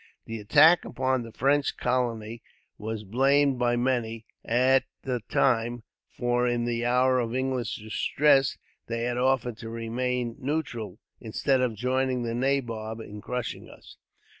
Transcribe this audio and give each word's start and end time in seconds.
The 0.25 0.39
attack 0.39 0.83
upon 0.83 1.21
the 1.21 1.31
French 1.31 1.77
colony 1.77 2.41
was 2.79 3.03
blamed 3.03 3.59
by 3.59 3.75
many, 3.75 4.25
at 4.43 4.85
the 5.03 5.19
time, 5.29 5.83
for 6.09 6.47
in 6.47 6.65
the 6.65 6.83
hour 6.83 7.19
of 7.19 7.35
English 7.35 7.75
distress 7.75 8.57
they 8.87 9.03
had 9.03 9.17
offered 9.19 9.57
to 9.57 9.69
remain 9.69 10.37
neutral, 10.39 10.97
instead 11.19 11.61
of 11.61 11.75
joining 11.75 12.23
the 12.23 12.33
nabob 12.33 12.99
in 12.99 13.21
crushing 13.21 13.69
us. 13.69 13.97